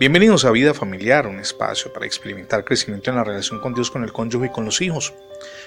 Bienvenidos 0.00 0.44
a 0.44 0.52
Vida 0.52 0.74
Familiar, 0.74 1.26
un 1.26 1.40
espacio 1.40 1.92
para 1.92 2.06
experimentar 2.06 2.64
crecimiento 2.64 3.10
en 3.10 3.16
la 3.16 3.24
relación 3.24 3.58
con 3.58 3.74
Dios, 3.74 3.90
con 3.90 4.04
el 4.04 4.12
cónyuge 4.12 4.46
y 4.46 4.50
con 4.50 4.64
los 4.64 4.80
hijos. 4.80 5.12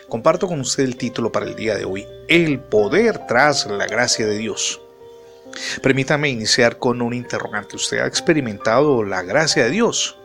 Comparto 0.08 0.47
con 0.47 0.61
usted 0.61 0.85
el 0.85 0.95
título 0.95 1.33
para 1.33 1.45
el 1.45 1.54
día 1.54 1.75
de 1.75 1.83
hoy, 1.83 2.08
El 2.29 2.61
poder 2.61 3.27
tras 3.27 3.65
la 3.65 3.86
gracia 3.88 4.25
de 4.25 4.38
Dios. 4.38 4.79
Permítame 5.83 6.29
iniciar 6.29 6.77
con 6.77 7.02
un 7.02 7.13
interrogante. 7.13 7.75
¿Usted 7.75 7.99
ha 7.99 8.07
experimentado 8.07 9.04
la 9.04 9.21
gracia 9.21 9.65
de 9.65 9.71
Dios? 9.71 10.17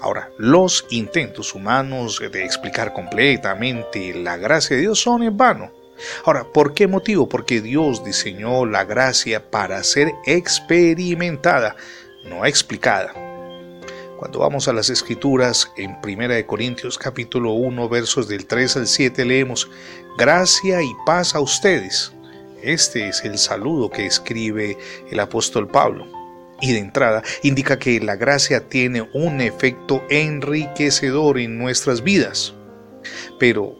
Ahora, 0.00 0.30
los 0.38 0.86
intentos 0.90 1.56
humanos 1.56 2.20
de 2.20 2.44
explicar 2.44 2.92
completamente 2.92 4.14
la 4.14 4.36
gracia 4.36 4.76
de 4.76 4.82
Dios 4.82 5.00
son 5.00 5.24
en 5.24 5.36
vano. 5.36 5.72
Ahora, 6.24 6.44
¿por 6.44 6.72
qué 6.72 6.86
motivo? 6.86 7.28
Porque 7.28 7.60
Dios 7.60 8.04
diseñó 8.04 8.64
la 8.64 8.84
gracia 8.84 9.50
para 9.50 9.82
ser 9.82 10.12
experimentada 10.24 11.74
no 12.28 12.44
explicada. 12.44 13.12
Cuando 14.18 14.40
vamos 14.40 14.66
a 14.66 14.72
las 14.72 14.90
escrituras, 14.90 15.70
en 15.76 15.96
1 16.02 16.46
Corintios 16.46 16.98
capítulo 16.98 17.52
1 17.52 17.88
versos 17.88 18.26
del 18.28 18.46
3 18.46 18.78
al 18.78 18.86
7 18.86 19.24
leemos, 19.24 19.70
Gracia 20.18 20.82
y 20.82 20.90
paz 21.06 21.36
a 21.36 21.40
ustedes. 21.40 22.12
Este 22.62 23.08
es 23.08 23.24
el 23.24 23.38
saludo 23.38 23.88
que 23.90 24.06
escribe 24.06 24.76
el 25.10 25.20
apóstol 25.20 25.68
Pablo. 25.68 26.06
Y 26.60 26.72
de 26.72 26.80
entrada 26.80 27.22
indica 27.44 27.78
que 27.78 28.00
la 28.00 28.16
gracia 28.16 28.68
tiene 28.68 29.08
un 29.12 29.40
efecto 29.40 30.04
enriquecedor 30.10 31.38
en 31.38 31.56
nuestras 31.56 32.02
vidas. 32.02 32.52
Pero 33.38 33.76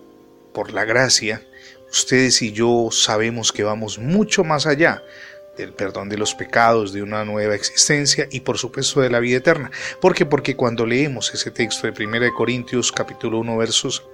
por 0.54 0.72
la 0.72 0.84
gracia, 0.84 1.42
ustedes 1.90 2.40
y 2.42 2.52
yo 2.52 2.90
sabemos 2.92 3.50
que 3.50 3.64
vamos 3.64 3.98
mucho 3.98 4.44
más 4.44 4.66
allá 4.66 5.02
del 5.58 5.72
perdón 5.72 6.08
de 6.08 6.16
los 6.16 6.34
pecados, 6.34 6.92
de 6.92 7.02
una 7.02 7.24
nueva 7.24 7.54
existencia 7.54 8.28
y 8.30 8.40
por 8.40 8.58
supuesto 8.58 9.00
de 9.00 9.10
la 9.10 9.20
vida 9.20 9.38
eterna. 9.38 9.70
¿Por 10.00 10.14
qué? 10.14 10.24
Porque 10.24 10.56
cuando 10.56 10.86
leemos 10.86 11.34
ese 11.34 11.50
texto 11.50 11.90
de 11.90 12.04
1 12.04 12.32
Corintios 12.34 12.92
capítulo 12.92 13.38
1 13.40 13.56
versos 13.56 14.04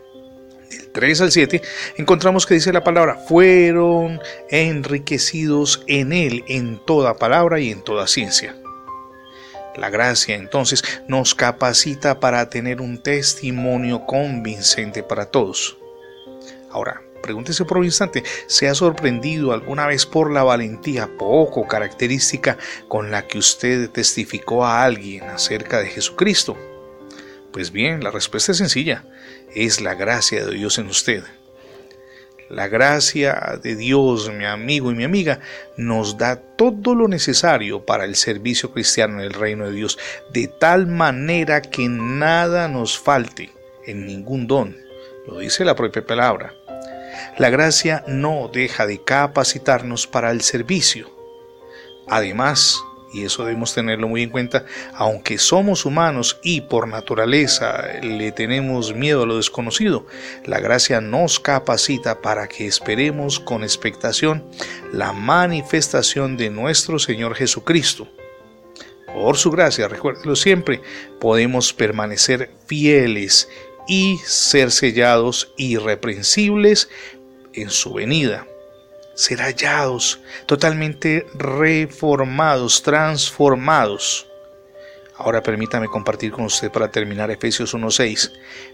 del 0.71 0.91
3 0.91 1.21
al 1.21 1.33
7, 1.33 1.63
encontramos 1.99 2.47
que 2.47 2.55
dice 2.55 2.73
la 2.73 2.83
palabra, 2.83 3.17
fueron 3.29 4.21
enriquecidos 4.51 5.85
en 5.87 6.13
él 6.13 6.45
en 6.49 6.85
toda 6.85 7.17
palabra 7.17 7.61
y 7.61 7.71
en 7.71 7.83
toda 7.83 8.07
ciencia. 8.07 8.57
La 9.77 9.91
gracia 9.91 10.37
entonces 10.37 10.83
nos 11.09 11.35
capacita 11.35 12.21
para 12.21 12.49
tener 12.49 12.81
un 12.81 13.03
testimonio 13.03 14.07
convincente 14.07 15.03
para 15.03 15.27
todos. 15.27 15.77
Ahora, 16.71 17.03
Pregúntese 17.25 17.65
por 17.65 17.79
un 17.79 17.87
instante, 17.87 18.23
¿se 18.47 18.69
ha 18.69 18.75
sorprendido 18.75 19.55
alguna 19.55 19.87
vez 19.87 20.05
por 20.05 20.31
la 20.31 20.43
valentía 20.43 21.09
poco 21.17 21.67
característica 21.67 22.59
con 22.87 23.11
la 23.11 23.27
que 23.27 23.39
usted 23.39 23.89
testificó 23.89 24.67
a 24.67 24.85
alguien 24.85 25.23
acerca 25.23 25.81
de 25.81 25.87
Jesucristo? 25.87 26.55
Pues 27.51 27.73
bien, 27.73 28.05
la 28.05 28.11
respuesta 28.11 28.53
es 28.53 28.59
sencilla, 28.59 29.07
es 29.55 29.81
la 29.81 29.95
gracia 29.95 30.45
de 30.45 30.55
Dios 30.55 30.77
en 30.77 30.89
usted. 30.89 31.25
La 32.51 32.69
gracia 32.69 33.59
de 33.63 33.75
Dios, 33.75 34.31
mi 34.31 34.45
amigo 34.45 34.93
y 34.93 34.95
mi 34.95 35.05
amiga, 35.05 35.41
nos 35.79 36.19
da 36.19 36.37
todo 36.37 36.95
lo 36.95 37.09
necesario 37.09 37.87
para 37.87 38.05
el 38.05 38.17
servicio 38.17 38.71
cristiano 38.71 39.15
en 39.15 39.21
el 39.21 39.33
reino 39.33 39.65
de 39.65 39.73
Dios, 39.73 39.99
de 40.31 40.49
tal 40.49 40.87
manera 40.87 41.63
que 41.63 41.89
nada 41.89 42.69
nos 42.69 42.99
falte 42.99 43.51
en 43.87 44.05
ningún 44.05 44.47
don. 44.47 44.77
Lo 45.27 45.39
dice 45.39 45.65
la 45.65 45.75
propia 45.75 46.05
palabra. 46.05 46.53
La 47.39 47.51
gracia 47.51 48.05
no 48.07 48.51
deja 48.53 48.87
de 48.87 49.03
capacitarnos 49.03 50.07
para 50.07 50.31
el 50.31 50.43
servicio. 50.43 51.11
Además, 52.07 52.83
y 53.15 53.25
eso 53.25 53.45
debemos 53.45 53.73
tenerlo 53.73 54.09
muy 54.09 54.25
en 54.25 54.31
cuenta, 54.31 54.65
aunque 54.93 55.39
somos 55.39 55.87
humanos 55.87 56.41
y 56.43 56.63
por 56.63 56.89
naturaleza 56.89 57.85
le 58.03 58.33
tenemos 58.33 58.93
miedo 58.93 59.23
a 59.23 59.27
lo 59.27 59.37
desconocido, 59.37 60.05
la 60.45 60.59
gracia 60.59 61.01
nos 61.01 61.39
capacita 61.39 62.21
para 62.21 62.49
que 62.49 62.67
esperemos 62.67 63.39
con 63.39 63.63
expectación 63.63 64.45
la 64.93 65.13
manifestación 65.13 66.37
de 66.37 66.51
nuestro 66.51 66.99
Señor 66.99 67.37
Jesucristo. 67.37 68.09
Por 69.15 69.37
su 69.37 69.53
gracia, 69.53 69.87
recuérdelo 69.87 70.35
siempre, 70.35 70.83
podemos 71.21 71.73
permanecer 71.73 72.51
fieles 72.67 73.49
y 73.87 74.19
ser 74.25 74.71
sellados 74.71 75.53
irreprensibles 75.57 76.89
en 77.53 77.71
su 77.71 77.95
venida. 77.95 78.47
Ser 79.15 79.39
hallados, 79.39 80.21
totalmente 80.47 81.27
reformados, 81.35 82.83
transformados. 82.83 84.27
Ahora 85.17 85.43
permítame 85.43 85.87
compartir 85.87 86.33
con 86.33 86.47
usted 86.47 86.73
para 86.73 86.91
terminar 86.91 87.31
Efesios 87.31 87.73
1.6. 87.75 88.33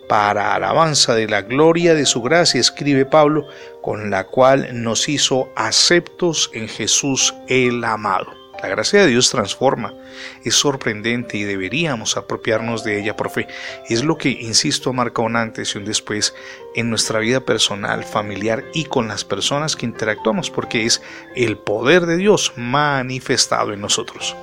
Para 0.08 0.54
alabanza 0.54 1.14
de 1.14 1.28
la 1.28 1.42
gloria 1.42 1.94
de 1.94 2.06
su 2.06 2.22
gracia, 2.22 2.60
escribe 2.60 3.04
Pablo, 3.04 3.46
con 3.82 4.08
la 4.08 4.24
cual 4.24 4.82
nos 4.82 5.08
hizo 5.10 5.50
aceptos 5.54 6.50
en 6.54 6.68
Jesús 6.68 7.34
el 7.48 7.84
amado. 7.84 8.39
La 8.62 8.68
gracia 8.68 9.00
de 9.00 9.06
Dios 9.06 9.30
transforma, 9.30 9.94
es 10.44 10.54
sorprendente 10.54 11.38
y 11.38 11.44
deberíamos 11.44 12.16
apropiarnos 12.18 12.84
de 12.84 13.00
ella 13.00 13.16
por 13.16 13.30
fe. 13.30 13.46
Es 13.88 14.04
lo 14.04 14.18
que, 14.18 14.28
insisto, 14.28 14.92
marca 14.92 15.22
un 15.22 15.36
antes 15.36 15.74
y 15.74 15.78
un 15.78 15.86
después 15.86 16.34
en 16.74 16.90
nuestra 16.90 17.20
vida 17.20 17.40
personal, 17.40 18.04
familiar 18.04 18.64
y 18.74 18.84
con 18.84 19.08
las 19.08 19.24
personas 19.24 19.76
que 19.76 19.86
interactuamos, 19.86 20.50
porque 20.50 20.84
es 20.84 21.00
el 21.34 21.56
poder 21.56 22.04
de 22.04 22.18
Dios 22.18 22.52
manifestado 22.56 23.72
en 23.72 23.80
nosotros. 23.80 24.36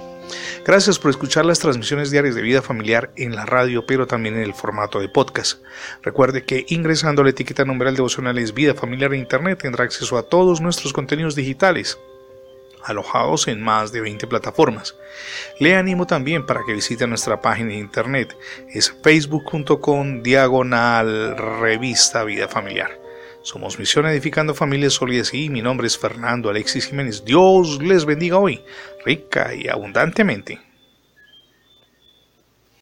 Gracias 0.66 1.00
por 1.00 1.12
escuchar 1.12 1.46
las 1.46 1.60
transmisiones 1.60 2.12
diarias 2.12 2.36
de 2.36 2.42
vida 2.42 2.62
familiar 2.62 3.12
en 3.16 3.36
la 3.36 3.46
radio, 3.46 3.86
pero 3.86 4.08
también 4.08 4.36
en 4.36 4.42
el 4.42 4.54
formato 4.54 5.00
de 5.00 5.08
podcast. 5.08 5.62
Recuerde 6.02 6.44
que 6.44 6.66
ingresando 6.70 7.22
a 7.22 7.26
la 7.26 7.32
etiqueta 7.32 7.64
numeral 7.64 7.96
devocionales 7.96 8.54
Vida 8.54 8.74
Familiar 8.74 9.14
en 9.14 9.22
Internet 9.22 9.60
tendrá 9.62 9.86
acceso 9.86 10.18
a 10.18 10.24
todos 10.24 10.60
nuestros 10.60 10.92
contenidos 10.92 11.36
digitales 11.36 11.98
alojados 12.90 13.48
en 13.48 13.62
más 13.62 13.92
de 13.92 14.02
20 14.02 14.28
plataformas. 14.28 14.96
Le 15.60 15.76
animo 15.76 16.08
también 16.08 16.46
para 16.46 16.62
que 16.66 16.74
visite 16.74 17.08
nuestra 17.08 17.42
página 17.42 17.70
de 17.70 17.78
internet, 17.78 18.36
es 18.70 18.96
facebook.com 19.04 20.24
diagonal 20.24 21.38
revista 21.60 22.24
vida 22.24 22.48
familiar. 22.48 23.00
Somos 23.42 23.80
Misión 23.80 24.06
Edificando 24.06 24.54
Familias 24.54 24.94
Sólidas 24.94 25.34
y 25.34 25.50
mi 25.50 25.62
nombre 25.62 25.88
es 25.88 25.98
Fernando 25.98 26.50
Alexis 26.50 26.88
Jiménez. 26.88 27.24
Dios 27.24 27.82
les 27.82 28.04
bendiga 28.04 28.38
hoy, 28.38 28.62
rica 29.06 29.56
y 29.56 29.70
abundantemente. 29.70 30.67